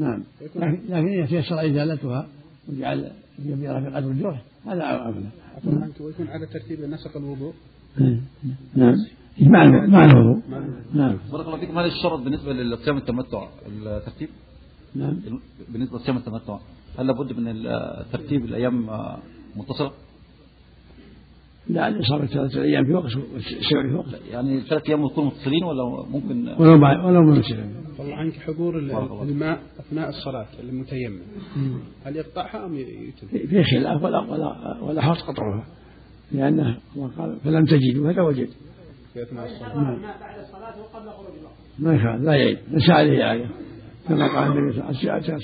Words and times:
نعم. 0.00 0.22
لكن 0.56 0.78
لكن 0.88 1.08
إذا 1.08 1.26
تيسر 1.26 1.66
إزالتها 1.66 2.28
وجعل 2.68 3.10
كبيرة 3.38 3.80
في 3.80 3.86
قدر 3.86 4.10
الجرح 4.10 4.42
هذا 4.66 4.82
أولى 4.82 5.30
ويكون 6.00 6.26
على 6.28 6.46
ترتيب 6.46 6.80
نسق 6.80 7.16
الوضوء. 7.16 7.52
نعم. 8.74 8.96
مع 9.40 9.86
مع 9.86 10.04
الوضوء. 10.04 10.42
نعم. 10.94 11.16
بارك 11.32 11.46
الله 11.46 11.58
فيكم. 11.58 11.78
هذا 11.78 11.86
الشرط 11.86 12.20
بالنسبة 12.20 12.52
لصيام 12.52 12.96
التمتع؟ 12.96 13.48
الترتيب؟ 13.68 14.28
نعم. 14.94 15.16
بالنسبة 15.68 15.98
لصيام 15.98 16.16
التمتع 16.16 16.58
هل 16.98 17.06
لابد 17.06 17.32
من 17.32 17.62
ترتيب 18.12 18.44
الأيام 18.44 18.86
متصلة؟ 19.56 19.92
لا 21.72 21.88
الإصابة 21.88 22.26
ثلاثة 22.26 22.62
أيام 22.62 22.84
في 22.84 22.92
وقت 22.92 23.16
والسبع 23.34 23.88
في 23.88 23.94
وقت. 23.94 24.20
يعني 24.30 24.60
ثلاث 24.60 24.88
أيام 24.88 25.04
يكونوا 25.04 25.30
متصلين 25.30 25.64
ولا 25.64 26.06
ممكن؟ 26.10 26.48
ولو 26.58 26.78
مع 26.78 27.06
ولو 27.06 27.22
منفصلين 27.22 27.74
والله 27.98 28.14
عنك 28.14 28.32
حضور 28.32 28.78
الماء 29.22 29.60
أثناء 29.80 30.08
الصلاة 30.08 30.46
المتيمم 30.62 31.20
هل 32.04 32.16
يقطعها 32.16 32.66
أم 32.66 32.74
يتم؟ 32.74 33.26
في 33.26 33.64
خلاف 33.64 34.02
ولا 34.02 34.20
ولا 34.20 34.78
ولا 34.82 35.02
حرص 35.02 35.22
قطعها 35.22 35.66
لأنه 36.32 36.76
قال 37.18 37.36
فلم 37.44 37.64
تجدوا 37.64 38.10
هذا 38.10 38.22
وجد. 38.22 38.48
في 39.14 39.22
أثناء 39.22 39.46
الصلاة. 39.46 39.74
بعد 40.20 40.38
الصلاة 40.38 40.80
وقبل 40.80 41.10
خروج 41.10 41.38
الوقت 41.38 41.54
ما 41.78 41.94
يخالف 41.94 42.24
لا 42.24 42.34
يعيد 42.34 42.58
نسى 42.72 42.92
عليه 42.92 43.30
آية. 43.32 43.50
كما 44.08 44.26
قال 44.26 44.58
النبي 44.58 44.72
صلى 44.72 44.90
الله 44.90 45.12
عليه 45.12 45.34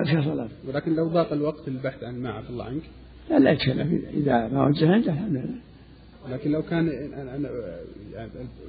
وسلم 0.00 0.22
صلاة 0.22 0.48
ولكن 0.68 0.94
لو 0.94 1.08
ضاق 1.08 1.32
الوقت 1.32 1.68
للبحث 1.68 2.04
عن 2.04 2.14
الماء 2.14 2.32
عفى 2.32 2.50
الله 2.50 2.64
عنك. 2.64 2.82
لا 3.30 3.38
لا 3.38 3.50
يتكلم 3.50 4.02
إذا 4.14 4.48
ما 4.48 4.66
وجه 4.66 4.92
عنده 4.92 5.12
الحمد 5.12 5.30
لله 5.32 5.67
لكن 6.30 6.50
لو 6.50 6.62
كان 6.62 6.86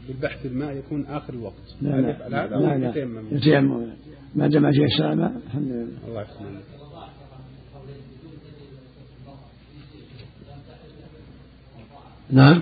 بالبحث 0.08 0.46
الماء 0.46 0.78
يكون 0.78 1.06
آخر 1.06 1.34
الوقت. 1.34 1.54
لا 1.82 1.90
لا. 1.90 2.30
لا, 2.30 2.48
لا, 2.48 2.78
لا 2.78 2.90
يتيمم 2.90 3.94
ما 4.36 4.48
دام 4.48 4.70
جاء 4.70 4.86
السلامة 4.86 5.38
الحمد 5.48 5.72
لله. 5.72 6.08
الله 6.08 6.22
يحسن. 6.22 6.60
نعم. 12.32 12.62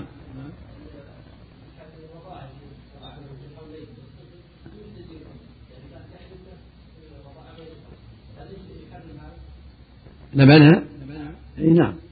لبنها 10.34 10.84
إي 11.58 11.70
نعم. 11.74 12.07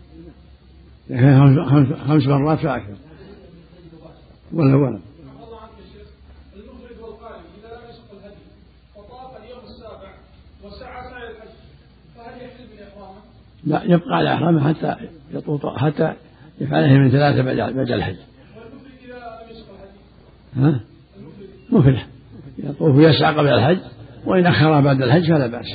خمس 2.07 2.27
مرات 2.27 2.59
فاكثر 2.59 2.95
ولا 4.53 4.75
ولا. 4.75 4.99
لا 13.63 13.83
يبقى 13.83 14.17
على 14.17 14.33
إحرامه 14.33 14.73
حتى 14.73 14.95
يطوط 15.33 15.65
حتى 15.65 16.13
يفعله 16.61 16.93
من 16.97 17.11
ثلاثة 17.11 17.41
بعد 17.41 17.91
الحج. 17.91 18.15
ها؟ 20.55 20.79
مفلح 21.71 22.07
يطوف 22.57 22.95
ويسعى 22.95 23.35
قبل 23.35 23.47
الحج 23.47 23.79
وإن 24.25 24.45
أخر 24.45 24.81
بعد 24.81 25.01
الحج 25.01 25.27
فلا 25.27 25.47
بأس. 25.47 25.65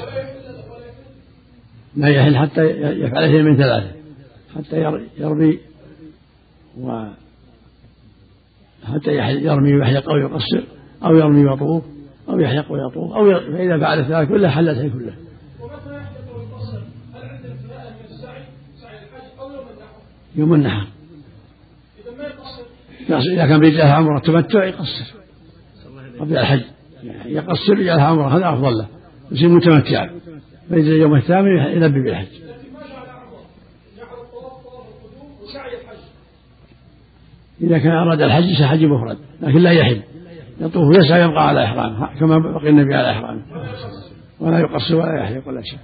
لا 1.96 2.08
يحل 2.08 2.36
حتى 2.36 2.62
يفعل 2.80 3.42
من 3.42 3.56
ثلاثة. 3.56 3.99
حتى 4.56 5.02
يرمي 5.18 5.58
و 6.80 7.04
حتى 8.84 9.10
يرمي 9.16 9.74
ويحلق 9.74 10.10
أو 10.10 10.16
يقصر 10.16 10.64
أو 11.04 11.16
يرمي 11.16 11.44
ويطوف 11.44 11.84
أو 12.28 12.40
يحلق 12.40 12.72
ويطوف 12.72 13.12
أو 13.12 13.40
فإذا 13.40 13.78
فعل 13.78 14.04
ذلك 14.04 14.28
كله 14.28 14.48
حلت 14.48 14.78
هي 14.78 14.90
كله. 14.90 15.14
يوم 20.36 20.54
النحر. 20.54 20.86
إذا 23.08 23.46
كان 23.46 23.60
بيجعلها 23.60 23.94
عمرة 23.94 24.18
تمتع 24.18 24.64
يقصر. 24.64 25.14
قبل 26.20 26.38
الحج. 26.38 26.62
يقصر 27.24 27.78
يجعلها 27.78 28.04
عمرة 28.04 28.36
هذا 28.36 28.48
أفضل 28.48 28.78
له. 28.78 28.86
يصير 29.30 29.48
متمتعا. 29.48 30.10
فإذا 30.70 30.88
اليوم 30.88 31.14
الثامن 31.14 31.56
يلبي 31.56 32.02
بالحج. 32.02 32.49
إذا 37.60 37.78
كان 37.78 37.92
أراد 37.92 38.20
الحج 38.22 38.58
سحج 38.60 38.84
مفرد 38.84 39.18
لكن 39.40 39.58
لا 39.58 39.70
يحل 39.70 40.02
يطوف 40.60 40.96
يسعى 40.96 41.22
يبقى 41.22 41.48
على 41.48 41.64
إحرامه 41.64 42.18
كما 42.20 42.38
بقي 42.38 42.68
النبي 42.68 42.94
على 42.94 43.10
إحرامه 43.10 43.42
ولا 44.40 44.58
يقصر 44.58 44.94
ولا 44.96 45.22
يحلق 45.22 45.48
ولا 45.48 45.62
شيء 45.62 45.78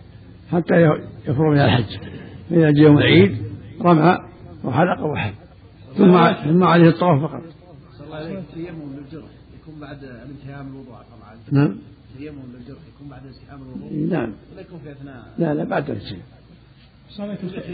حتى 0.53 0.75
يفرغ 1.29 1.51
من 1.51 1.61
الحج 1.61 1.99
فإذا 2.51 2.71
جاء 2.71 2.85
يوم 2.85 2.99
العيد 2.99 3.37
رمى 3.83 4.19
وحلق 4.65 5.05
وحل 5.05 5.33
ثم 5.97 6.33
ثم 6.33 6.65
عليه 6.65 6.89
الطواف 6.89 7.23
فقط. 7.23 7.43
تيمم 8.55 8.97
للجرح 8.97 9.31
يكون 9.61 9.81
بعد 9.81 9.99
الانتهاء 10.05 10.63
من 10.63 10.71
الوضوء 10.71 10.95
طبعا. 10.95 11.37
نعم. 11.53 11.77
تيمم 12.19 12.39
للجرح 12.55 12.79
يكون 12.95 13.09
بعد 13.11 13.23
انتهاء 13.27 13.59
من 13.59 13.63
الوضوء. 13.63 14.19
نعم. 14.19 14.33
ولا 14.53 14.61
يكون 14.61 14.79
في 14.79 14.93
اثناء. 14.93 15.25
لا 15.39 15.55
لا 15.55 15.65
بعد 15.65 15.91
الانتهاء. 15.91 16.21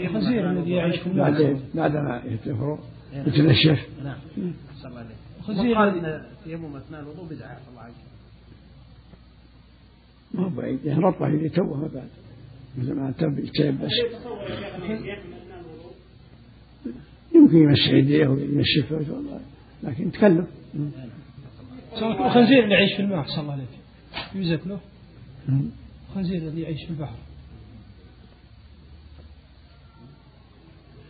الخنزير 0.05 0.51
الذي 0.51 0.71
يعيش 0.71 0.99
بعد 1.07 1.57
بعد 1.75 1.95
ما 1.95 2.21
يفرغ 2.25 2.77
يتنشف. 3.13 3.79
نعم. 4.03 4.17
صلى 4.81 4.89
الله 4.89 4.99
عليه. 4.99 5.15
الخنزير 5.39 5.75
قال 5.75 6.05
إن 6.05 6.25
تيمم 6.45 6.75
أثناء 6.75 7.01
الوضوء 7.01 7.25
بدعة 7.25 7.57
الله 7.69 7.81
عنك. 7.81 7.93
ما 10.33 10.43
هو 10.43 10.49
بعيد. 10.49 10.85
يعني 10.85 10.99
ربطه 10.99 11.27
اللي 11.27 11.49
توه 11.49 11.77
ما 11.77 11.87
بعد 11.93 12.09
مثل 12.77 12.93
ما 12.93 13.11
تيبس 13.11 13.51
يمكن 17.35 17.57
يمسح 17.57 17.87
يديه 17.87 18.27
وينشف 18.27 18.93
لكن 19.83 20.11
تكلف 20.11 20.45
الخنزير 22.01 22.63
اللي 22.63 22.75
يعيش 22.75 22.93
في 22.95 23.01
الماء 23.01 23.25
صلى 23.27 23.41
الله 23.41 23.53
عليه 23.53 23.63
يوجد 24.35 24.67
له. 24.67 24.79
الخنزير 26.09 26.37
الذي 26.37 26.61
يعيش 26.61 26.83
في 26.85 26.89
البحر. 26.89 27.15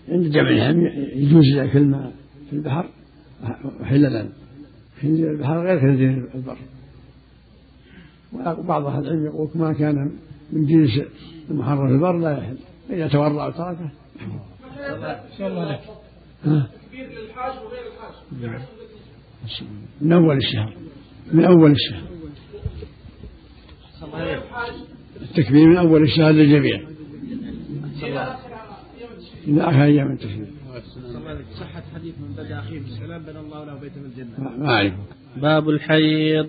عند 0.09 0.31
جمع 0.31 0.49
الهم 0.49 0.85
يجوز 1.15 1.45
ياكل 1.45 1.77
الماء 1.77 2.13
في 2.49 2.55
البحر 2.55 2.89
حللا 3.83 4.29
خنزير 5.01 5.31
البحر 5.31 5.67
غير 5.67 5.79
خنزير 5.79 6.29
البر 6.35 6.57
وبعض 8.33 8.85
أهل 8.85 9.03
العلم 9.03 9.25
يقول 9.25 9.49
ما 9.55 9.73
كان 9.73 10.11
من 10.51 10.65
جنس 10.65 11.01
المحرم 11.49 11.87
في 11.87 11.93
البر 11.93 12.17
لا 12.17 12.37
يحل. 12.37 12.57
فاذا 12.89 13.07
تورع 13.07 13.47
وتركه. 13.47 13.91
للحاج 17.09 17.53
وغير 17.63 17.83
الحاج 17.87 18.13
من 20.01 20.13
أول 20.13 20.37
الشهر. 20.37 20.73
من 21.31 21.45
أول 21.45 21.71
الشهر. 21.71 22.03
التكبير 25.21 25.67
من 25.67 25.77
أول 25.77 26.03
الشهر 26.03 26.31
للجميع. 26.31 26.92
إلى 29.47 29.61
آخر 29.61 29.83
أيام 29.83 30.11
التكبير 30.11 30.47
صحة 31.59 31.83
حديث 31.95 32.13
من 32.19 32.43
بدا 32.43 32.59
أخيه 32.59 32.79
بالسلام 32.79 33.21
بنى 33.23 33.39
الله 33.39 33.65
له 33.65 33.79
بيتا 33.79 33.99
من 33.99 34.05
الجنة. 34.05 34.49
ما 34.59 34.69
أعرف 34.69 34.93
باب 35.37 35.69
الحيض. 35.69 36.47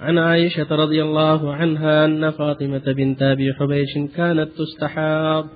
عن 0.00 0.18
عائشة 0.18 0.66
رضي 0.70 1.02
الله 1.02 1.54
عنها 1.54 2.04
أن 2.04 2.30
فاطمة 2.30 2.82
بنت 2.86 3.22
أبي 3.22 3.52
حبيش 3.54 3.98
كانت 4.16 4.48
تستحاض 4.58 5.46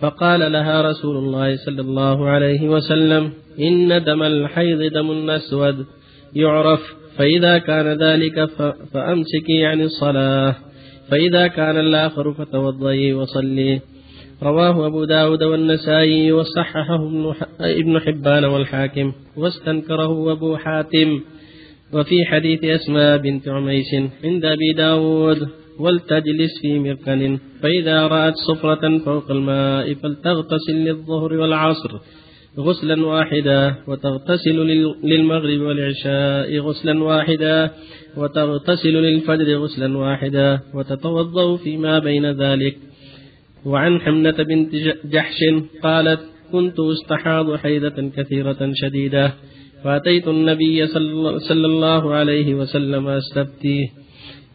فقال 0.00 0.52
لها 0.52 0.90
رسول 0.90 1.16
الله 1.16 1.56
صلى 1.56 1.80
الله 1.80 2.28
عليه 2.28 2.68
وسلم 2.68 3.32
إن 3.60 4.04
دم 4.04 4.22
الحيض 4.22 4.92
دم 4.92 5.30
أسود 5.30 5.86
يعرف 6.34 6.94
فإذا 7.16 7.58
كان 7.58 7.86
ذلك 7.86 8.44
فأمسكي 8.92 9.66
عن 9.66 9.80
الصلاة 9.80 10.54
فإذا 11.10 11.46
كان 11.46 11.76
الآخر 11.76 12.32
فتوضئي 12.32 13.12
وصلي. 13.12 13.80
رواه 14.42 14.86
أبو 14.86 15.04
داود 15.04 15.42
والنسائي 15.42 16.32
وصححه 16.32 17.10
ابن 17.60 18.00
حبان 18.00 18.44
والحاكم 18.44 19.12
واستنكره 19.36 20.32
أبو 20.32 20.56
حاتم. 20.56 21.20
وفي 21.92 22.24
حديث 22.24 22.64
أسماء 22.64 23.16
بنت 23.18 23.48
عميس 23.48 23.94
عند 24.24 24.44
أبي 24.44 24.72
داود 24.72 25.48
ولتجلس 25.80 26.60
في 26.62 26.78
مركن 26.78 27.38
فإذا 27.62 28.06
رأت 28.06 28.34
صفرة 28.34 28.98
فوق 28.98 29.30
الماء 29.30 29.94
فلتغتسل 29.94 30.74
للظهر 30.74 31.32
والعصر 31.32 31.90
غسلا 32.58 33.06
واحدا 33.06 33.74
وتغتسل 33.88 34.56
للمغرب 35.04 35.60
والعشاء 35.60 36.58
غسلا 36.58 37.04
واحدا 37.04 37.70
وتغتسل 38.16 38.92
للفجر 38.92 39.56
غسلا 39.56 39.98
واحدا 39.98 40.60
وتتوضأ 40.74 41.56
فيما 41.56 41.98
بين 41.98 42.26
ذلك 42.30 42.76
وعن 43.66 44.00
حمنة 44.00 44.30
بنت 44.30 44.74
جحش 45.04 45.38
قالت 45.82 46.20
كنت 46.52 46.80
أستحاض 46.80 47.56
حيدة 47.56 48.10
كثيرة 48.16 48.70
شديدة. 48.74 49.32
فأتيت 49.84 50.28
النبي 50.28 50.86
صلى 51.48 51.66
الله 51.66 52.14
عليه 52.14 52.54
وسلم 52.54 53.08
أستفتيه 53.08 53.86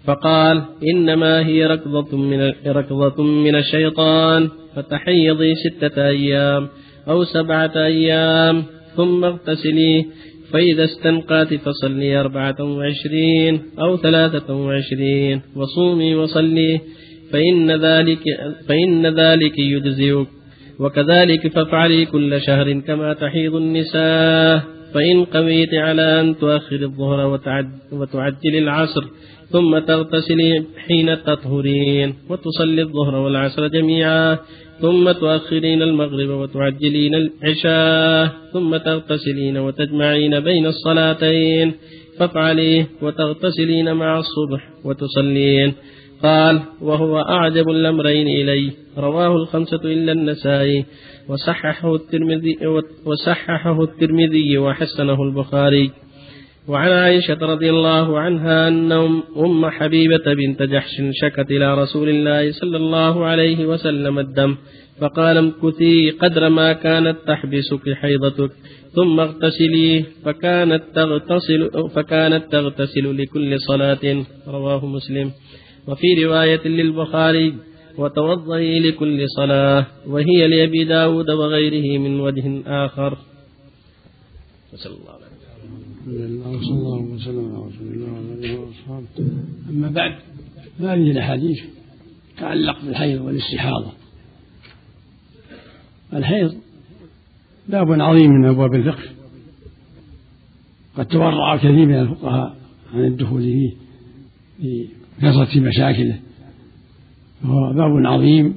فقال 0.05 0.63
إنما 0.93 1.45
هي 1.45 1.65
ركضة 1.65 2.17
من 2.17 2.51
ركضة 2.67 3.23
من 3.23 3.55
الشيطان. 3.55 4.49
فتحيضي 4.75 5.55
ستة 5.55 6.07
أيام 6.07 6.67
أو 7.07 7.23
سبعة 7.23 7.75
أيام. 7.75 8.63
ثم 8.95 9.25
اغتسلي. 9.25 10.05
فإذا 10.51 10.83
استنقات 10.83 11.53
فصلي 11.53 12.19
أربعة 12.19 12.55
وعشرين 12.59 13.61
أو 13.79 13.97
ثلاثة 13.97 14.55
وعشرين. 14.55 15.41
وصومي 15.55 16.15
وصلي. 16.15 16.81
فإن 17.31 17.71
ذلك, 17.71 18.23
فإن 18.67 19.07
ذلك 19.19 19.59
يجزئك. 19.59 20.27
وكذلك 20.79 21.47
فافعلي 21.47 22.05
كل 22.05 22.41
شهر 22.41 22.73
كما 22.79 23.13
تحيض 23.13 23.55
النساء. 23.55 24.63
فإن 24.93 25.25
قويت 25.25 25.73
على 25.73 26.21
أن 26.21 26.37
تؤخر 26.37 26.75
الظهر 26.75 27.39
وتعجل 27.91 28.55
العصر 28.57 29.03
ثم 29.49 29.79
تغتسلي 29.79 30.63
حين 30.87 31.23
تطهرين 31.23 32.13
وتصلي 32.29 32.81
الظهر 32.81 33.15
والعصر 33.15 33.67
جميعا. 33.67 34.37
ثم 34.81 35.11
تؤخرين 35.11 35.81
المغرب 35.81 36.29
وتعجلين 36.29 37.15
العشاء. 37.15 38.29
ثم 38.53 38.77
تغتسلين 38.77 39.57
وتجمعين 39.57 40.39
بين 40.39 40.65
الصلاتين. 40.65 41.73
فافعلي 42.19 42.85
وتغتسلين 43.01 43.93
مع 43.93 44.19
الصبح 44.19 44.61
وتصلين. 44.85 45.73
قال 46.23 46.61
وهو 46.81 47.19
أعجب 47.19 47.69
الأمرين 47.69 48.27
إلي 48.27 48.71
رواه 48.97 49.35
الخمسة 49.35 49.81
إلا 49.83 50.11
النسائي. 50.11 50.85
وصححه 51.29 51.95
الترمذي 51.95 52.57
وصححه 53.05 53.83
الترمذي 53.83 54.57
وحسنه 54.57 55.23
البخاري. 55.23 55.91
وعن 56.67 56.91
عائشة 56.91 57.37
رضي 57.41 57.69
الله 57.69 58.19
عنها 58.19 58.67
أن 58.67 58.91
أم 59.37 59.69
حبيبة 59.69 60.33
بنت 60.33 60.63
جحش 60.63 61.01
شكت 61.11 61.51
إلى 61.51 61.81
رسول 61.81 62.09
الله 62.09 62.51
صلى 62.51 62.77
الله 62.77 63.25
عليه 63.25 63.65
وسلم 63.65 64.19
الدم 64.19 64.55
فقال 64.99 65.37
امكثي 65.37 66.09
قدر 66.09 66.49
ما 66.49 66.73
كانت 66.73 67.17
تحبسك 67.27 67.93
حيضتك 67.93 68.51
ثم 68.91 69.19
اغتسلي 69.19 70.05
فكانت 70.25 70.83
تغتسل 70.95 71.89
فكانت 71.95 72.43
تغتسل 72.51 73.17
لكل 73.17 73.59
صلاة. 73.59 74.23
رواه 74.47 74.85
مسلم. 74.85 75.31
وفي 75.87 76.25
رواية 76.25 76.67
للبخاري 76.67 77.55
وتوضئي 77.97 78.79
لكل 78.79 79.25
صلاة 79.37 79.87
وهي 80.07 80.47
لأبي 80.47 80.83
داود 80.83 81.29
وغيره 81.29 81.99
من 81.99 82.19
وجه 82.19 82.61
آخر. 82.85 83.17
وصلى 84.73 84.93
الله 84.93 85.11
عليه 85.11 85.25
وسلم 85.25 86.59
صلى 86.61 86.73
الله 86.73 86.99
وسلم 86.99 87.55
على 87.55 87.65
رسول 87.67 87.87
الله 87.87 88.11
وعلى 88.13 88.33
آله 88.33 88.59
وأصحابه. 88.59 89.07
أما 89.69 89.89
بعد 89.89 90.15
فهذه 90.79 91.11
الأحاديث 91.11 91.59
تعلق 92.37 92.85
بالحيض 92.85 93.21
والاستحاضة. 93.21 93.91
الحيض 96.13 96.53
باب 97.69 98.01
عظيم 98.01 98.31
من 98.31 98.45
أبواب 98.49 98.73
الفقه. 98.73 99.03
قد 100.97 101.05
تورع 101.05 101.57
كثير 101.57 101.85
من 101.85 101.99
الفقهاء 101.99 102.55
عن 102.93 103.05
الدخول 103.05 103.41
فيه 103.41 104.87
لكثرة 105.21 105.59
مشاكله. 105.59 106.19
وهو 107.43 107.73
باب 107.73 108.05
عظيم 108.05 108.55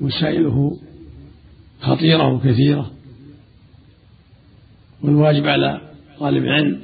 وسائله 0.00 0.76
خطيرة 1.80 2.32
وكثيرة. 2.32 2.90
والواجب 5.02 5.46
على 5.46 5.80
طالب 6.18 6.44
العلم 6.44 6.80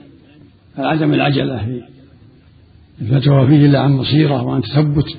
عدم 0.79 1.15
العجلة 1.15 1.65
في 1.65 1.83
الفتوى 3.01 3.47
فيه 3.47 3.67
إلا 3.67 3.81
عن 3.81 3.99
بصيرة 3.99 4.43
وعن 4.43 4.63
تثبت 4.63 5.17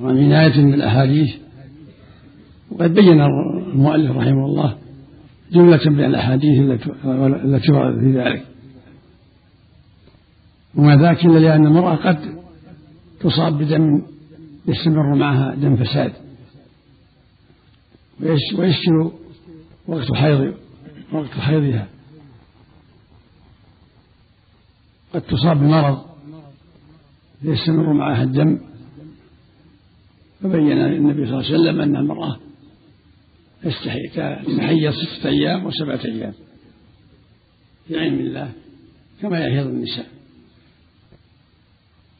وعن 0.00 0.18
عناية 0.18 0.70
بالأحاديث. 0.70 1.34
وقد 2.70 2.94
بين 2.94 3.20
المؤلف 3.20 4.10
رحمه 4.10 4.46
الله 4.46 4.76
جملة 5.52 5.90
من 5.90 6.04
الأحاديث 6.04 6.60
التي 7.04 7.72
وردت 7.72 8.00
في 8.00 8.12
ذلك. 8.12 8.44
وما 10.74 10.96
ذاك 10.96 11.24
إلا 11.24 11.38
لأن 11.38 11.66
المرأة 11.66 11.94
قد 11.94 12.35
تصاب 13.20 13.58
بدم 13.58 14.02
يستمر 14.68 15.14
معها 15.14 15.54
دم 15.54 15.76
فساد. 15.76 16.12
ويشكل 18.58 19.10
وقت 19.88 20.12
حيض 20.14 20.54
وقت 21.12 21.30
حيضها. 21.30 21.88
قد 25.14 25.20
تصاب 25.20 25.56
بمرض 25.56 26.04
يستمر 27.42 27.92
معها 27.92 28.22
الدم. 28.22 28.58
فبين 30.42 30.72
النبي 30.72 31.26
صلى 31.26 31.34
الله 31.38 31.44
عليه 31.46 31.54
وسلم 31.54 31.80
أن 31.80 31.96
المرأة 31.96 32.38
تحيض 33.62 34.94
ستة 34.94 35.28
أيام 35.28 35.66
وسبعة 35.66 36.00
أيام. 36.04 36.32
في 37.88 37.98
علم 37.98 38.18
الله 38.18 38.52
كما 39.22 39.38
يحيض 39.38 39.66
النساء. 39.66 40.05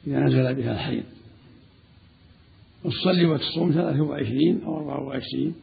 إذا 0.07 0.21
نزل 0.21 0.55
بها 0.55 0.73
الحيض. 0.73 1.05
وتصلي 2.85 3.27
وتصوم 3.27 3.73
ثلاثة 3.73 4.01
وعشرين 4.01 4.63
أو 4.65 4.77
أربعة 4.79 5.03
وعشرين 5.03 5.55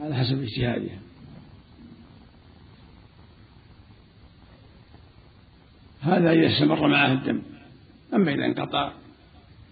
على 0.00 0.14
حسب 0.14 0.42
اجتهادها. 0.42 0.98
هذا 6.00 6.32
إذا 6.32 6.46
استمر 6.52 6.88
معه 6.88 7.12
الدم. 7.12 7.42
أما 8.14 8.34
إذا 8.34 8.46
انقطع 8.46 8.92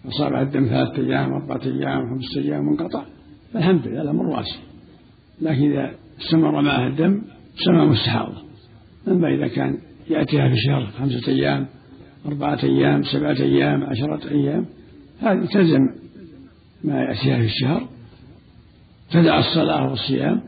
أصابها 0.05 0.41
الدم 0.41 0.65
ثلاثة 0.65 0.97
أيام 0.97 1.33
أربعة 1.33 1.61
أيام 1.63 2.09
خمسة 2.09 2.41
أيام 2.41 2.67
وانقطع 2.67 3.05
فالحمد 3.53 3.87
لله 3.87 4.01
الأمر 4.01 4.25
واسع. 4.25 4.59
لكن 5.41 5.71
إذا 5.71 5.95
استمر 6.21 6.61
معه 6.61 6.87
الدم 6.87 7.21
سمى 7.65 7.85
مستحاضة 7.85 8.43
أما 9.07 9.27
إذا 9.35 9.47
كان 9.47 9.77
يأتيها 10.09 10.47
في 10.47 10.53
الشهر 10.53 10.91
خمسة 10.99 11.27
أيام 11.27 11.67
أربعة 12.25 12.59
أيام 12.63 13.03
سبعة 13.03 13.37
أيام 13.39 13.83
عشرة 13.83 14.29
أيام. 14.31 14.65
هذه 15.21 15.45
تلزم 15.45 15.89
ما 16.83 17.01
يأتيها 17.01 17.37
في 17.37 17.45
الشهر. 17.45 17.87
تدع 19.11 19.39
الصلاة 19.39 19.89
والصيام 19.89 20.41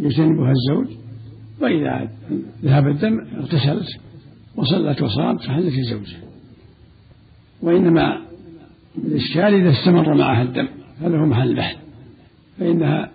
يجتنبها 0.00 0.52
الزوج. 0.52 0.96
وإذا 1.60 2.10
ذهب 2.64 2.88
الدم 2.88 3.20
اغتسلت 3.36 4.00
وصلت 4.56 5.02
وصامت 5.02 5.42
فحلت 5.42 5.74
لزوجها. 5.74 6.20
وإنما 7.62 8.22
الإشكال 9.04 9.54
إذا 9.54 9.70
استمر 9.70 10.14
معها 10.14 10.42
الدم 10.42 10.68
هو 11.02 11.26
محل 11.26 11.50
البحث 11.50 11.76
فإنها 12.58 13.10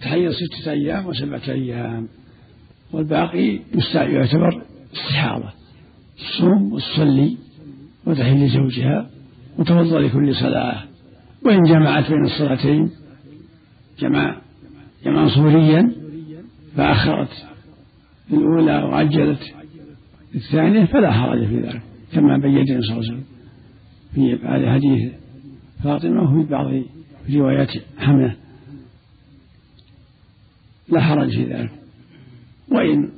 تحيض 0.00 0.32
ستة 0.32 0.70
أيام 0.70 1.06
وسبعة 1.06 1.42
أيام 1.48 2.08
والباقي 2.92 3.60
يعتبر 3.94 4.62
استحاضة. 4.94 5.57
تصوم 6.18 6.72
وتصلي 6.72 7.36
وتحل 8.06 8.44
لزوجها 8.44 9.10
وتوضأ 9.58 10.00
لكل 10.00 10.34
صلاة. 10.34 10.84
وإن 11.44 11.62
جمعت 11.62 12.10
بين 12.10 12.24
الصلاتين 12.24 12.90
جمع 13.98 14.36
جمعا 15.04 15.28
صوريا 15.28 15.92
فأخرت 16.76 17.46
الأولى 18.32 18.82
وعجلت 18.82 19.54
الثانية 20.34 20.84
فلا 20.84 21.12
حرج 21.12 21.46
في 21.46 21.60
ذلك 21.60 21.82
كما 22.12 22.38
بين 22.38 22.56
النبي 22.56 22.82
صلى 22.82 22.92
الله 22.92 22.92
عليه 22.92 22.98
وسلم 22.98 23.24
في 24.14 24.34
بعض 24.34 24.64
حديث 24.64 25.12
فاطمة 25.84 26.22
وفي 26.22 26.50
بعض 26.50 26.82
روايات 27.30 27.70
حملة 27.98 28.36
لا 30.88 31.00
حرج 31.00 31.30
في 31.30 31.44
ذلك. 31.44 31.70
وإن 32.68 33.08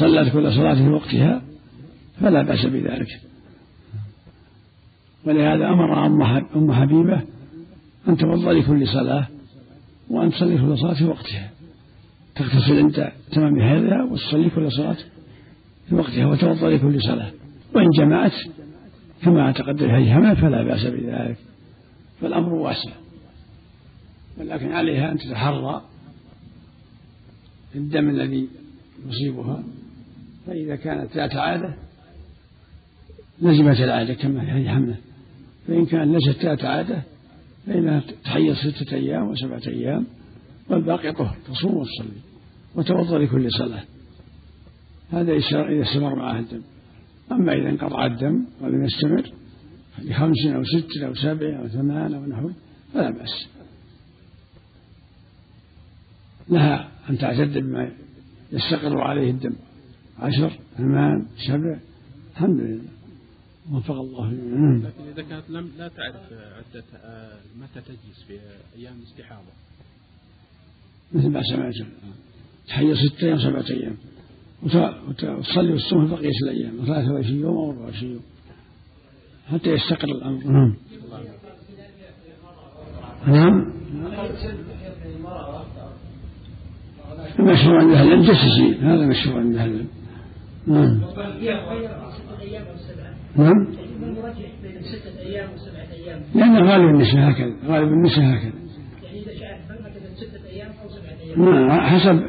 صلت 0.00 0.32
كل 0.32 0.52
صلاة 0.52 0.74
في 0.74 0.88
وقتها 0.88 1.42
فلا 2.20 2.42
بأس 2.42 2.66
بذلك. 2.66 3.20
ولهذا 5.24 5.68
أمر 5.68 6.06
أم 6.56 6.72
حبيبة 6.72 7.22
أن 8.08 8.16
توضأ 8.16 8.52
لكل 8.52 8.88
صلاة 8.88 9.26
وأن 10.10 10.30
تصلي 10.30 10.58
كل 10.58 10.78
صلاة 10.78 10.94
في 10.94 11.04
وقتها. 11.04 11.50
تغتسل 12.34 12.78
عند 12.78 13.12
تمام 13.32 13.60
حيضها 13.60 14.04
وتصلي 14.04 14.50
كل 14.50 14.72
صلاة 14.72 14.96
في 15.88 15.94
وقتها 15.94 16.26
وتوضأ 16.26 16.70
لكل 16.70 17.02
صلاة. 17.02 17.30
وإن 17.74 17.90
جمعت 17.98 18.32
كما 19.22 19.52
تقدم 19.52 19.90
هيهمة 19.90 20.34
فلا 20.34 20.62
بأس 20.62 20.86
بذلك. 20.86 21.36
فالأمر 22.20 22.52
واسع. 22.52 22.90
ولكن 24.38 24.72
عليها 24.72 25.12
أن 25.12 25.18
تتحرى 25.18 25.82
الدم 27.74 28.08
الذي 28.10 28.48
يصيبها. 29.08 29.62
فإذا 30.46 30.76
كانت 30.76 31.16
ذات 31.16 31.36
عادة 31.36 31.74
لزمت 33.42 33.80
العادة 33.80 34.14
كما 34.14 34.40
في 34.40 34.68
حمله 34.68 34.96
فإن 35.68 35.86
كان 35.86 36.12
ليست 36.12 36.44
ذات 36.44 36.64
عادة 36.64 37.02
فإنها 37.66 38.02
تحيض 38.24 38.54
ستة 38.54 38.94
أيام 38.94 39.28
وسبعة 39.28 39.62
أيام 39.66 40.06
والباقي 40.68 41.12
طهر 41.12 41.36
تصوم 41.48 41.76
وتصلي 41.76 42.20
وتوضأ 42.74 43.18
لكل 43.18 43.52
صلاة. 43.52 43.84
هذا 45.12 45.32
إذا 45.32 45.82
استمر 45.82 46.14
معها 46.14 46.38
الدم. 46.38 46.62
أما 47.32 47.52
إذا 47.52 47.68
انقطع 47.68 48.06
الدم 48.06 48.44
ولم 48.60 48.84
يستمر 48.84 49.30
لخمس 49.98 50.46
أو 50.46 50.64
ست 50.64 51.02
أو 51.02 51.14
سبع 51.14 51.58
أو 51.58 51.68
ثمان 51.68 52.14
أو 52.14 52.26
نحو 52.26 52.50
فلا 52.94 53.10
بأس. 53.10 53.48
لها 56.48 56.88
أن 57.10 57.18
تعتد 57.18 57.58
بما 57.58 57.90
يستقر 58.52 59.00
عليه 59.00 59.30
الدم. 59.30 59.54
عشر 60.18 60.52
ثمان 60.76 61.26
سبع 61.46 61.78
الحمد 62.32 62.60
لله. 62.60 62.80
وفق 63.72 63.94
الله 63.94 64.30
لكن 64.30 65.08
إذا 65.12 65.22
كانت 65.22 65.50
لم 65.50 65.70
لا 65.78 65.88
تعرف 65.88 66.32
عدة 66.32 66.84
آه، 67.04 67.38
متى 67.56 67.80
تجلس 67.80 68.22
في 68.28 68.38
أيام 68.76 68.94
الاستحاضة؟ 68.98 69.52
مثل 71.12 71.28
ما 71.28 71.42
سمعت 71.42 71.74
تحيي 72.68 72.94
ستة 72.94 73.26
أيام 73.26 73.38
سبعة 73.38 73.64
أيام. 73.70 73.96
وتصلي 75.08 75.72
والصوم 75.72 76.06
بقية 76.06 76.38
الأيام 76.42 76.84
23 76.86 77.40
يوم 77.40 77.56
أو 77.56 77.70
24 77.70 78.12
يوم. 78.12 78.22
حتى 79.48 79.70
يستقر 79.70 80.08
الأمر. 80.08 80.44
نعم. 80.44 80.76
نعم. 83.26 83.72
المشروع 87.38 87.80
عند 87.80 87.92
أهل 87.92 88.06
العلم 88.06 88.22
تسجيل 88.22 88.84
هذا 88.84 89.06
مشروع 89.06 89.40
عند 89.40 89.56
أهل 89.56 89.70
العلم 89.70 89.88
نعم. 90.66 91.00
نعم. 93.36 93.66
بين 94.62 94.82
ستة 94.82 95.20
أيام 95.20 95.48
وسبعة 95.54 95.92
أيام 95.92 96.20
لأن 96.34 96.68
غالب 96.68 96.88
النساء 96.88 97.30
هكذا 97.30 97.56
غالب 97.66 97.88
النساء 97.88 98.24
هكذا. 98.24 98.52
يعني 99.02 99.20
إذا 99.20 99.32
شاءت 99.38 99.60
ستة 100.16 100.48
أيام 100.50 100.68
أو 100.82 100.88
سبعة 100.88 101.20
أيام 101.20 101.66
نعم 101.68 101.80
حسب 101.80 102.22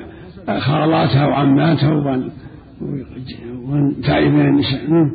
خالاتها 0.59 1.25
وعماتها 1.27 1.89
ومن 1.91 2.29
ومن 3.63 4.01
تعرف 4.01 4.27
من 4.27 4.41
النساء. 4.41 4.89
نعم. 4.89 5.11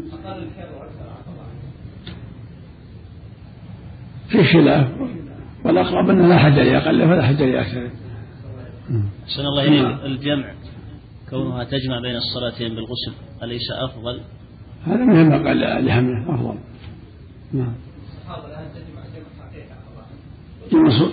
في 4.29 4.45
خلاف. 4.45 4.88
والأقرب 5.64 6.11
أنه 6.11 6.29
لا 6.29 6.38
حد 6.38 6.59
لأقل 6.59 7.09
فلا 7.09 7.26
حد 7.26 7.43
لأكثر 7.43 7.91
أحسن 9.25 9.41
الله 9.41 9.64
إليك. 9.64 10.05
الجمع. 10.05 10.52
كونها 11.33 11.65
تجمع 11.65 12.01
بين 12.01 12.17
الصلاتين 12.17 12.75
بالغسل 12.75 13.12
أليس 13.43 13.71
أفضل؟ 13.71 14.21
هذا 14.85 15.05
من 15.05 15.21
المقال 15.21 15.85
لحمله 15.85 16.35
أفضل. 16.35 16.59
نعم. 17.53 17.75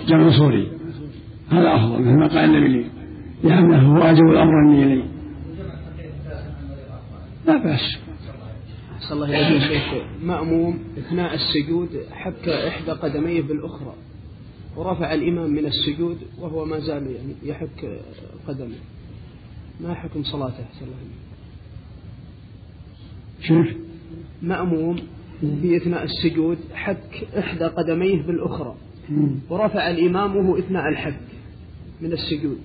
جمع 0.08 0.38
صوري 0.38 0.72
هذا 1.50 1.74
أفضل 1.74 2.02
مثل 2.02 2.18
ما 2.18 2.26
قال 2.26 2.38
النبي. 2.38 2.86
لحمله 3.44 3.82
هو 3.82 3.94
واجب 3.94 4.24
الأمر 4.24 4.52
أني 4.62 4.82
إليه 4.82 5.04
لا 7.46 7.56
بأس. 7.56 7.98
أحسن 8.96 9.14
الله 9.14 9.48
إليك 9.48 9.62
شيخ. 9.62 10.02
مأموم 10.22 10.78
أثناء 10.98 11.34
السجود 11.34 11.88
حك 12.10 12.48
إحدى 12.48 12.90
قدميه 12.90 13.42
بالأخرى 13.42 13.94
ورفع 14.76 15.14
الإمام 15.14 15.50
من 15.50 15.66
السجود 15.66 16.18
وهو 16.38 16.64
ما 16.64 16.78
زال 16.78 17.06
يعني 17.06 17.34
يحك 17.42 18.00
قدمه. 18.48 18.76
ما 19.82 19.94
حكم 19.94 20.22
صلاته؟ 20.22 20.64
شوف 23.42 23.66
مأموم 24.42 24.96
في 25.40 25.76
أثناء 25.76 26.04
السجود 26.04 26.58
حك 26.74 27.28
إحدى 27.38 27.64
قدميه 27.64 28.22
بالأخرى 28.22 28.74
ورفع 29.50 29.90
الإمام 29.90 30.36
وهو 30.36 30.58
أثناء 30.58 30.88
الحك 30.88 31.20
من 32.00 32.12
السجود. 32.12 32.58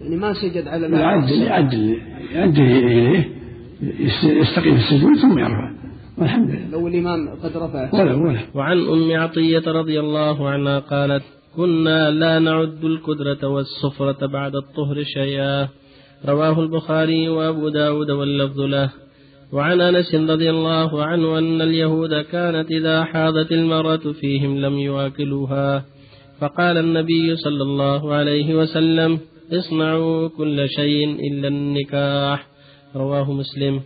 يعني 0.00 0.16
ما 0.16 0.32
سجد 0.32 0.68
على 0.68 0.86
يعدل 0.86 1.42
يعدل 1.42 1.98
يعدل 2.32 2.62
إليه 2.62 3.28
يستقيم 4.22 4.74
السجود 4.74 5.16
ثم 5.16 5.38
يرفع. 5.38 5.72
والحمد 6.18 6.50
لله. 6.50 6.70
لو 6.70 6.88
الإمام 6.88 7.28
قد 7.28 7.56
رفع. 7.56 7.94
ولا 7.94 8.14
ولا. 8.14 8.40
وعن 8.54 8.78
أم 8.78 9.20
عطية 9.20 9.62
رضي 9.66 10.00
الله 10.00 10.48
عنها 10.48 10.78
قالت 10.78 11.22
كنا 11.56 12.10
لا 12.10 12.38
نعد 12.38 12.84
الكدرة 12.84 13.48
والسفرة 13.48 14.26
بعد 14.26 14.54
الطهر 14.54 15.02
شيئا. 15.04 15.68
رواه 16.26 16.60
البخاري 16.60 17.28
وأبو 17.28 17.68
داود 17.68 18.10
واللفظ 18.10 18.60
له. 18.60 18.90
وعن 19.52 19.80
أنس 19.80 20.14
رضي 20.14 20.50
الله 20.50 21.04
عنه 21.04 21.38
أن 21.38 21.62
اليهود 21.62 22.14
كانت 22.14 22.70
إذا 22.70 23.04
حاضت 23.04 23.52
المرأة 23.52 24.12
فيهم 24.20 24.58
لم 24.58 24.78
يواكلوها. 24.78 25.84
فقال 26.40 26.78
النبي 26.78 27.36
صلى 27.36 27.62
الله 27.62 28.14
عليه 28.14 28.54
وسلم 28.54 29.18
اصنعوا 29.52 30.28
كل 30.28 30.68
شيء 30.68 31.20
إلا 31.32 31.48
النكاح. 31.48 32.46
رواه 32.96 33.32
مسلم. 33.32 33.80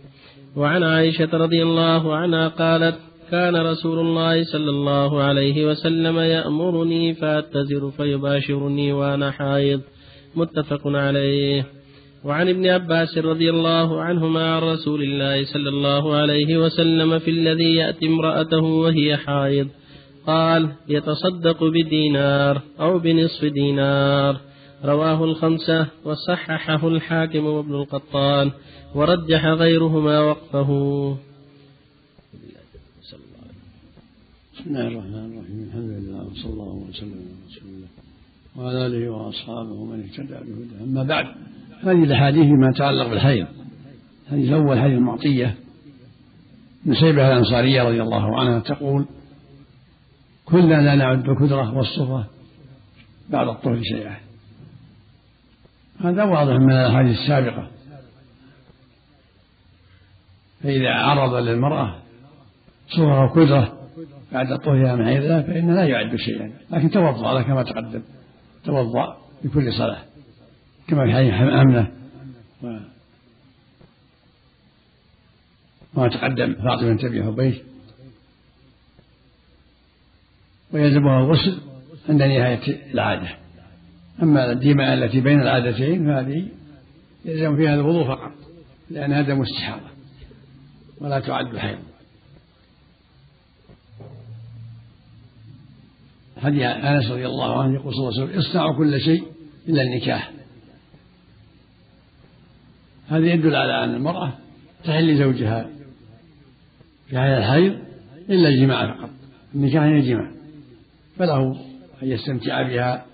وعن 0.55 0.83
عائشة 0.83 1.29
رضي 1.33 1.63
الله 1.63 2.15
عنها 2.15 2.47
قالت 2.47 2.95
كان 3.31 3.55
رسول 3.55 3.99
الله 3.99 4.43
صلى 4.43 4.69
الله 4.69 5.21
عليه 5.21 5.65
وسلم 5.65 6.19
يأمرني 6.19 7.13
فأتزر 7.13 7.91
فيباشرني 7.97 8.93
وأنا 8.93 9.31
حائض. 9.31 9.81
متفق 10.35 10.81
عليه. 10.87 11.82
وعن 12.23 12.49
ابن 12.49 12.67
عباس 12.67 13.17
رضي 13.17 13.49
الله 13.49 14.01
عنهما 14.01 14.55
عن 14.55 14.61
رسول 14.61 15.03
الله 15.03 15.45
صلى 15.45 15.69
الله 15.69 16.15
عليه 16.15 16.57
وسلم 16.57 17.19
في 17.19 17.31
الذي 17.31 17.75
يأتي 17.75 18.05
امرأته 18.07 18.63
وهي 18.63 19.17
حائض. 19.17 19.67
قال 20.27 20.71
يتصدق 20.87 21.63
بدينار 21.63 22.61
أو 22.79 22.99
بنصف 22.99 23.45
دينار. 23.45 24.39
رواه 24.85 25.23
الخمسة 25.23 25.87
وصححه 26.05 26.87
الحاكم 26.87 27.45
وابن 27.45 27.75
القطان 27.75 28.51
ورجح 28.95 29.45
غيرهما 29.45 30.19
وقفه. 30.19 30.69
بسم 34.53 34.67
الله 34.67 34.87
الرحمن 34.87 35.25
الرحيم. 35.31 35.59
الحمد 35.67 35.89
لله 35.89 36.21
وصلى 36.31 36.53
الله 36.53 36.87
وسلم 36.89 37.19
على 37.19 37.35
رسول 37.47 37.69
الله 37.75 37.89
وعلى 38.55 38.85
آله 38.85 39.09
وأصحابه 39.09 39.71
ومن 39.71 40.03
اهتدى 40.03 40.37
بهداه. 40.45 40.83
أما 40.83 41.03
بعد 41.03 41.25
هذه 41.83 42.03
الأحاديث 42.03 42.43
فيما 42.43 42.69
يتعلق 42.69 43.07
بالحيض. 43.07 43.47
الحديث 44.25 44.49
الأول 44.49 44.79
حديث 44.79 44.97
المعطية. 44.97 45.55
نسيبة 46.85 47.27
الأنصارية 47.31 47.83
رضي 47.83 48.01
الله 48.01 48.39
عنها 48.39 48.59
تقول 48.59 49.05
كنا 50.45 50.81
لا 50.81 50.95
نعد 50.95 51.29
الكدره 51.29 51.77
والصفة 51.77 52.25
بعد 53.29 53.47
الطهر 53.47 53.81
شيئا. 53.83 54.15
هذا 55.99 56.23
واضح 56.23 56.53
من 56.53 56.71
الأحاديث 56.71 57.19
السابقة. 57.19 57.67
فإذا 60.63 60.89
عرض 60.89 61.35
للمرأة 61.35 61.95
صورة 62.87 63.25
وكدرة 63.25 63.77
بعد 64.31 64.59
طهرها 64.59 64.95
من 64.95 65.05
حيضها 65.05 65.41
فإنه 65.41 65.73
لا 65.73 65.83
يعد 65.83 66.15
شيئا. 66.15 66.51
لكن 66.71 66.91
توضأ 66.91 67.41
كما 67.41 67.63
تقدم. 67.63 68.01
توضأ 68.65 69.17
لكل 69.43 69.73
صلاة. 69.73 70.12
كما 70.87 71.05
في 71.05 71.13
حديث 71.13 71.33
أمنة. 71.33 71.91
وما 75.93 76.07
تقدم 76.07 76.53
فاطمة 76.53 76.89
بنت 76.89 77.03
أبي 77.03 77.23
حبيش. 77.23 77.55
ويلزمها 80.71 81.19
الغسل 81.19 81.61
عند 82.09 82.21
نهاية 82.21 82.91
العادة. 82.93 83.29
أما 84.21 84.51
الدماء 84.51 84.93
التي 84.93 85.21
بين 85.21 85.41
العادتين 85.41 86.05
فهذه 86.05 86.47
يلزم 87.25 87.55
فيها 87.57 87.75
الوضوء 87.75 88.07
فقط 88.07 88.31
لأنها 88.89 89.21
دم 89.21 89.41
استحاضة 89.41 89.89
ولا 91.01 91.19
تعد 91.19 91.57
حيض. 91.57 91.79
حديث 96.37 96.61
أنس 96.61 97.11
رضي 97.11 97.25
الله 97.25 97.63
عنه 97.63 97.73
يقول 97.73 97.93
صلى 97.93 98.09
الله 98.09 98.21
عليه 98.21 98.23
وسلم 98.23 98.39
اصنعوا 98.39 98.77
كل 98.77 99.01
شيء 99.01 99.23
إلا 99.67 99.81
النكاح. 99.81 100.32
هذا 103.09 103.25
يدل 103.25 103.55
على 103.55 103.83
أن 103.83 103.95
المرأة 103.95 104.33
تحل 104.83 105.13
لزوجها 105.13 105.69
في 107.07 107.17
هذا 107.17 107.37
الحيض 107.37 107.79
إلا 108.29 108.49
الجماع 108.49 108.93
فقط 108.93 109.09
النكاح 109.55 109.83
هي 109.83 109.99
الجماع 109.99 110.31
فله 111.17 111.51
أن 112.03 112.07
يستمتع 112.07 112.61
بها 112.61 113.05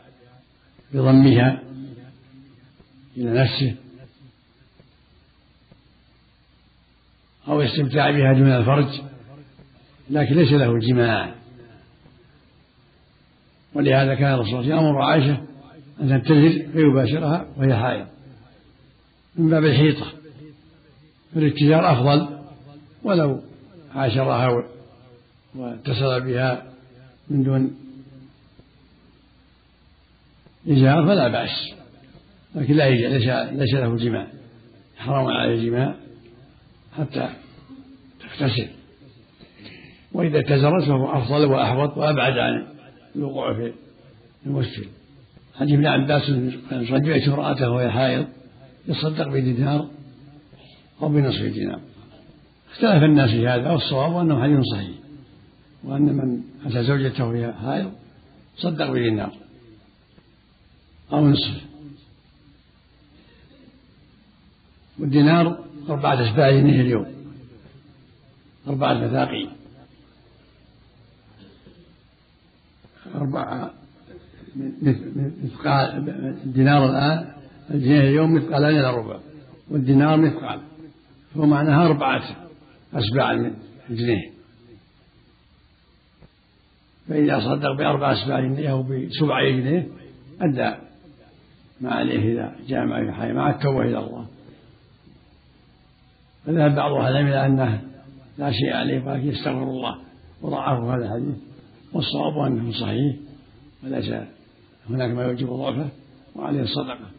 بضمها 0.94 1.62
إلى 3.18 3.42
نفسه 3.42 3.76
أو 7.48 7.62
الاستمتاع 7.62 8.12
بها 8.12 8.34
دون 8.34 8.52
الفرج 8.52 9.02
لكن 10.10 10.36
ليس 10.36 10.52
له 10.52 10.80
جماع. 10.80 11.32
ولهذا 13.74 14.16
كان 14.16 14.34
الرسول 14.34 14.68
يأمر 14.68 15.02
عائشة 15.02 15.42
أن 16.02 16.10
تنتزل 16.10 16.72
فيباشرها 16.74 17.46
وهي 17.58 17.76
حائض. 17.76 18.08
من 19.36 19.50
باب 19.50 19.66
الحيطة 19.66 20.12
فالاتجار 21.36 21.92
أفضل 21.92 22.40
ولو 23.04 23.42
عاشرها 23.96 24.64
واتصل 25.56 26.22
بها 26.22 26.64
من 27.30 27.44
دون 27.44 27.76
إزار 30.68 31.06
فلا 31.06 31.28
بأس 31.28 31.74
لكن 32.56 32.74
لا 32.74 32.90
ليس 32.90 33.28
ليس 33.52 33.74
له 33.74 33.96
جماع 33.96 34.28
حرام 34.98 35.26
على 35.26 35.54
الجماع 35.54 35.96
حتى 36.98 37.30
تغتسل. 38.20 38.68
وإذا 40.12 40.38
اعتذرت 40.38 40.84
فهو 40.84 41.18
أفضل 41.18 41.46
وأحوط 41.46 41.98
وأبعد 41.98 42.38
عن 42.38 42.68
الوقوع 43.16 43.54
في 43.54 43.74
المشكل 44.46 44.86
حديث 45.56 45.74
ابن 45.74 45.86
عباس 45.86 46.30
رجعت 46.72 47.28
امرأته 47.28 47.70
وهي 47.70 47.92
حائض. 47.92 48.28
يصدق 48.90 49.28
بدينار 49.28 49.88
أو 51.02 51.10
بنصف 51.10 51.42
دينار. 51.42 51.82
اختلف 52.72 53.04
الناس 53.04 53.30
في 53.30 53.48
هذا 53.48 53.72
والصواب 53.72 54.18
أنه 54.18 54.44
حديث 54.44 54.60
صحيح 54.74 54.98
وأن 55.84 56.02
من 56.02 56.42
أتى 56.66 56.84
زوجته 56.84 57.26
وهي 57.26 57.54
حائض 57.54 57.92
صدق 58.58 58.92
بدينار 58.92 59.34
أو 61.12 61.28
نصف. 61.28 61.70
والدينار 65.00 65.66
أربعة 65.90 66.30
أسباع 66.30 66.52
جنيه 66.52 66.82
اليوم 66.82 67.06
أربعة 68.68 68.94
مثاقيل 68.94 69.50
أربعة 73.16 73.74
مثقال 75.44 76.10
الدينار 76.46 76.90
الآن 76.90 77.39
الجنيه 77.72 78.00
اليوم 78.00 78.34
مثقالان 78.34 78.80
إلى 78.80 78.98
ربع 78.98 79.20
والدينار 79.72 80.18
مثقال 80.18 80.62
فهو 81.36 81.46
معناها 81.46 81.86
أربعة 81.86 82.24
أسباع 82.94 83.34
من 83.34 83.54
الجنيه. 83.90 84.32
فإذا 87.10 87.40
صدق 87.40 87.72
بأربع 87.72 88.14
أسباع 88.14 88.40
جنيه 88.40 88.72
أو 88.72 88.84
بسبع 88.84 89.50
جنيه 89.50 89.88
أدى 90.42 90.76
ما 91.82 91.92
عليه 91.92 92.34
إذا 92.34 92.56
جاء 92.68 92.86
مع 92.86 93.00
الحي 93.00 93.34
مع 93.34 93.50
التوبة 93.50 93.82
إلى 93.82 94.00
الله. 94.00 94.28
فذهب 96.46 96.76
بعض 96.76 96.92
أهل 96.92 97.12
العلم 97.12 97.28
إلى 97.28 97.46
أنه 97.46 97.82
لا 98.38 98.52
شيء 98.52 98.74
عليه 98.74 99.06
ولكن 99.06 99.28
يستغفر 99.28 99.64
الله 99.64 99.98
وضعف 100.42 100.84
هذا 100.84 101.06
الحديث 101.06 101.38
والصواب 101.94 102.38
أنه 102.38 102.72
صحيح 102.72 103.16
وليس 103.84 104.14
هناك 104.90 105.12
ما 105.12 105.24
يوجب 105.24 105.48
ضعفه 105.48 105.90
وعليه 106.36 106.62
الصدقة. 106.62 107.19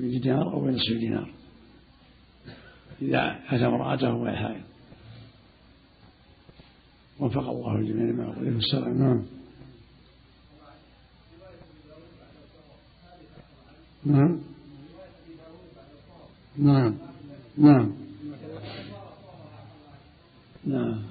بدينار 0.00 0.52
أو 0.52 0.60
بنصف 0.60 0.92
دينار. 0.92 1.30
إذا 3.02 3.40
أتى 3.48 3.66
امرأته 3.66 4.14
وهي 4.14 4.36
حائض. 4.36 4.62
وفق 7.20 7.48
الله 7.48 7.76
الجميع 7.76 8.04
لما 8.04 8.24
يقول. 8.24 8.48
السلام. 8.48 8.98
نعم. 8.98 9.26
نعم. 14.04 14.40
نعم. 16.56 16.94
نعم. 17.58 17.92
نعم. 20.64 21.02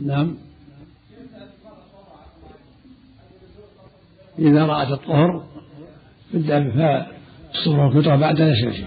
نعم. 0.00 0.36
إذا 4.38 4.66
رأت 4.66 4.92
الطهر 4.92 5.57
بفاء 6.34 7.10
الصبر 7.54 7.80
والكترة 7.80 8.16
بعد 8.16 8.36
شيء 8.36 8.86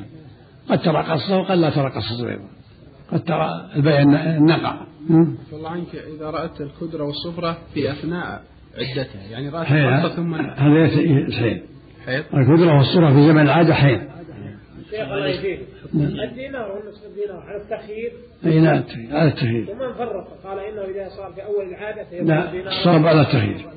قد 0.70 0.82
ترى 0.82 1.04
قصة 1.04 1.38
وقد 1.38 1.58
لا 1.58 1.70
ترى 1.70 1.90
قصة 1.90 2.30
أيضا. 2.30 2.48
قد 3.12 3.24
ترى 3.24 3.70
البيع 3.76 4.02
النقع. 4.02 4.76
الله 5.54 5.70
عنك 5.70 5.96
إذا 6.16 6.30
رأت 6.30 6.62
الكدرة 6.62 7.04
والصفرة 7.04 7.58
في 7.74 7.92
أثناء 7.92 8.42
عدتها 8.78 9.22
يعني 9.32 9.50
رأت 9.50 9.72
القصة 9.72 10.16
ثم 10.16 10.36
هذا 10.36 10.88
حين 10.88 11.32
حيض. 11.32 12.24
الكدرة 12.34 12.78
والصفرة 12.78 13.14
في 13.14 13.28
زمن 13.28 13.42
العادة 13.42 13.74
حين 13.74 14.10
شيخ 14.90 15.02
الله 15.02 15.28
يهديك 15.28 15.60
الدينار 15.96 16.72
والنصف 16.72 17.06
الدينار 17.06 17.40
على 17.40 17.62
التخيير. 17.62 18.12
أي 18.46 18.60
نعم 18.60 18.84
على 19.12 19.30
التخيير. 19.30 19.72
ومن 19.72 19.94
فرق 19.94 20.28
قال 20.44 20.60
إنه 20.60 20.82
إذا 20.82 21.10
صار 21.10 21.34
في 21.34 21.44
أول 21.44 21.66
العادة 21.70 22.24
لا 22.24 22.70
الصواب 22.70 23.08
على 23.08 23.22
التخيير. 23.22 23.68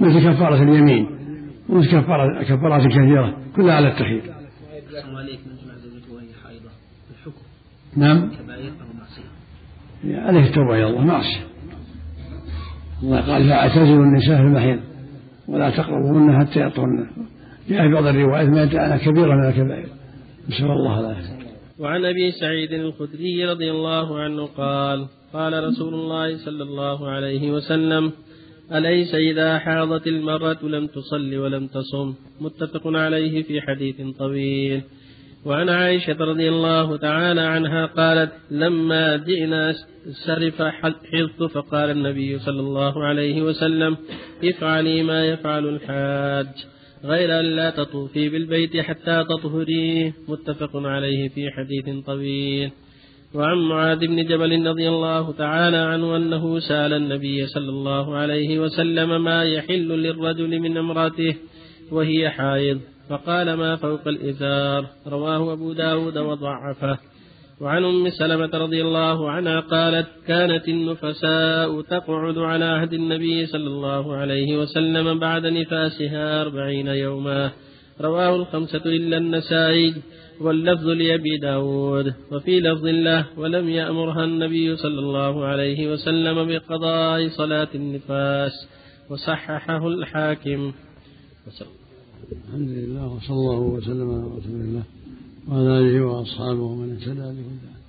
مثل 0.00 0.32
كفارة 0.32 0.62
اليمين. 0.62 1.29
ومثل 1.70 1.90
كفارة 1.90 2.42
كفارات 2.42 2.86
كثيرة 2.86 3.36
كلها 3.56 3.74
على 3.74 3.88
التخيير 3.88 4.22
عليك 5.20 5.40
من 5.46 5.56
جمع 5.56 5.74
زوجته 5.74 6.14
وهي 6.14 6.26
حائضة 6.44 6.70
الحكم. 7.10 7.42
نعم. 7.96 8.30
عليه 10.04 10.44
التوبة 10.48 10.74
إلى 10.74 10.86
الله 10.86 11.04
معصية. 11.04 11.46
الله 13.02 13.20
قال 13.20 13.48
فاعتزلوا 13.48 14.04
النساء 14.04 14.36
في 14.36 14.42
المحيض 14.42 14.80
ولا 15.48 15.70
تقربوهن 15.70 16.40
حتى 16.40 16.60
يطهرن 16.60 17.10
جاء 17.68 17.88
في 17.88 17.94
بعض 17.94 18.06
الروايات 18.06 18.48
ما 18.48 18.64
جاءنا 18.64 18.96
كبيرة 18.96 19.34
من 19.34 19.48
الكبائر. 19.48 19.88
نسأل 20.48 20.70
الله 20.70 21.00
العافية. 21.00 21.40
وعن 21.78 22.04
أبي 22.04 22.30
سعيد 22.30 22.72
الخدري 22.72 23.44
رضي 23.44 23.70
الله 23.70 24.20
عنه 24.20 24.46
قال 24.46 25.06
قال 25.32 25.64
رسول 25.64 25.94
الله 25.94 26.36
صلى 26.36 26.62
الله 26.62 27.10
عليه 27.10 27.50
وسلم 27.50 28.12
أليس 28.72 29.14
إذا 29.14 29.58
حاضت 29.58 30.06
المرأة 30.06 30.62
لم 30.62 30.86
تصل 30.86 31.36
ولم 31.36 31.66
تصم 31.66 32.14
متفق 32.40 32.86
عليه 32.86 33.42
في 33.42 33.60
حديث 33.60 33.96
طويل. 34.18 34.82
وعن 35.44 35.68
عائشة 35.68 36.16
رضي 36.20 36.48
الله 36.48 36.96
تعالى 36.96 37.40
عنها 37.40 37.86
قالت 37.86 38.32
لما 38.50 39.16
جئنا 39.16 39.74
سرف 40.26 40.62
حظت 40.62 41.42
فقال 41.42 41.90
النبي 41.90 42.38
صلى 42.38 42.60
الله 42.60 43.04
عليه 43.04 43.42
وسلم 43.42 43.96
افعلي 44.44 45.02
ما 45.02 45.26
يفعل 45.26 45.68
الحاج 45.68 46.46
غير 47.04 47.40
أن 47.40 47.44
لا 47.44 47.70
تطوفي 47.70 48.28
بالبيت 48.28 48.76
حتى 48.76 49.24
تطهري. 49.24 50.12
متفق 50.28 50.76
عليه 50.76 51.28
في 51.28 51.50
حديث 51.50 52.04
طويل. 52.06 52.70
وعن 53.34 53.58
معاذ 53.58 53.98
بن 53.98 54.26
جبل 54.26 54.66
رضي 54.66 54.88
الله 54.88 55.32
تعالى 55.32 55.76
عنه 55.76 56.16
أنه 56.16 56.58
سأل 56.58 56.92
النبي 56.92 57.46
صلى 57.46 57.68
الله 57.68 58.16
عليه 58.16 58.58
وسلم 58.58 59.24
ما 59.24 59.44
يحل 59.44 59.88
للرجل 59.88 60.60
من 60.60 60.76
امرأته 60.76 61.34
وهي 61.92 62.30
حائض 62.30 62.80
فقال 63.10 63.54
ما 63.54 63.76
فوق 63.76 64.08
الإزار 64.08 64.86
رواه 65.06 65.52
أبو 65.52 65.72
داود 65.72 66.18
وضعفه. 66.18 66.98
وعن 67.60 67.84
أم 67.84 68.10
سلمة 68.10 68.50
رضي 68.54 68.82
الله 68.82 69.30
عنها 69.30 69.60
قالت 69.60 70.06
كانت 70.26 70.68
النفساء 70.68 71.80
تقعد 71.80 72.38
على 72.38 72.64
عهد 72.64 72.92
النبي 72.92 73.46
صلى 73.46 73.66
الله 73.66 74.16
عليه 74.16 74.58
وسلم 74.58 75.18
بعد 75.18 75.46
نفاسها 75.46 76.42
أربعين 76.42 76.86
يوما. 76.86 77.50
رواه 78.00 78.36
الخمسة 78.36 78.82
إلا 78.86 79.16
النسائي. 79.16 79.94
واللفظ 80.40 80.86
لأبي 80.86 81.38
داود 81.38 82.14
وفي 82.32 82.60
لفظ 82.60 82.86
الله 82.86 83.26
ولم 83.36 83.68
يأمرها 83.68 84.24
النبي 84.24 84.76
صلى 84.76 84.98
الله 84.98 85.44
عليه 85.44 85.92
وسلم 85.92 86.48
بقضاء 86.48 87.28
صلاة 87.28 87.68
النفاس 87.74 88.52
وصححه 89.10 89.88
الحاكم. 89.88 90.72
الحمد 92.32 92.68
لله 92.68 93.06
وصلى 93.06 93.36
الله 93.36 93.58
وسلم 93.60 94.10
على 94.10 94.24
رسول 94.38 94.60
الله 94.60 94.82
وعلى 95.48 95.78
آله 95.78 96.04
وأصحابه 96.04 96.60
ومن 96.62 96.92
اهتدى 96.92 97.14
بهداه. 97.14 97.80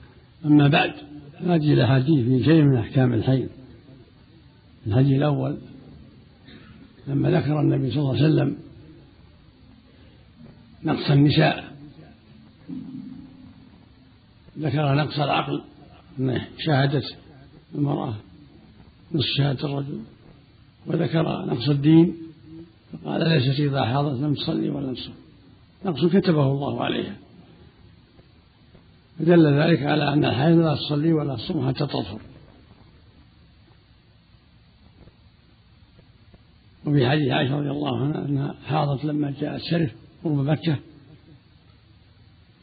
أما 0.46 0.68
بعد 0.68 0.94
هذه 1.40 1.74
الأحاديث 1.74 2.26
في 2.26 2.44
شيء 2.44 2.62
من 2.62 2.78
أحكام 2.78 3.14
الحي 3.14 3.48
الحديث 4.88 5.18
الأول 5.18 5.58
لما 7.08 7.30
ذكر 7.30 7.60
النبي 7.60 7.92
صلى 7.92 8.00
الله 8.00 8.16
عليه 8.16 8.26
وسلم 8.26 8.58
نقص 10.84 11.12
النساء 11.12 11.71
ذكر 14.62 14.96
نقص 14.96 15.20
العقل. 15.20 15.62
أنه 16.20 16.48
شاهدت 16.58 17.18
المرأة 17.76 18.16
نصف 19.12 19.26
شهادة 19.38 19.66
الرجل. 19.66 20.00
وذكر 20.88 21.46
نقص 21.46 21.70
الدين. 21.70 22.18
فقال 22.92 23.30
ليست 23.30 23.60
إذا 23.60 23.86
حاضت 23.86 24.22
لم 24.22 24.34
تصلي 24.34 24.70
ولم 24.70 24.94
تصم 24.94 25.14
نقص 25.86 26.06
كتبه 26.06 26.52
الله 26.52 26.84
عليها. 26.84 27.16
فدل 29.20 29.54
ذلك 29.54 29.84
على 29.84 30.14
أن 30.14 30.26
الحائض 30.26 30.58
لا 30.58 30.76
تصلي 30.76 31.14
ولا 31.14 31.36
تصوم 31.36 31.68
حتى 31.68 31.86
تطهر. 31.86 32.20
وفي 36.86 37.10
حديث 37.10 37.32
عائشة 37.32 37.60
رضي 37.60 37.72
الله 37.72 38.02
عنها 38.02 38.26
أنها 38.26 38.56
حاضت 38.66 39.06
لما 39.06 39.34
جاءت 39.40 39.62
شرف 39.62 39.92
قرب 40.24 40.36
مكة. 40.38 40.80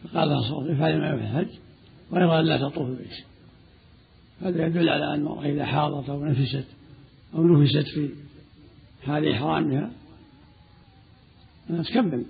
فقال 0.05 0.29
لها 0.29 0.41
صلى 0.41 0.59
الله 0.59 0.85
عليه 0.85 0.97
وسلم 0.97 1.19
في 1.19 1.25
الحج 1.25 1.59
غير 2.13 2.41
أن 2.41 2.45
لا 2.45 2.69
تطوف 2.69 2.89
بيت 2.89 3.25
هذا 4.43 4.67
يدل 4.67 4.89
على 4.89 5.15
أن 5.15 5.15
المرأة 5.15 5.45
إذا 5.45 5.65
حاضت 5.65 6.09
أو 6.09 6.25
نفست 6.25 6.65
أو 7.35 7.47
نفست 7.47 7.89
في 7.89 8.11
حال 9.07 9.29
إحرامها 9.29 9.91
تكمل 11.69 12.25